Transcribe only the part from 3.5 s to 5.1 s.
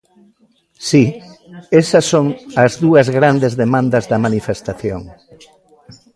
demandas da manifestación.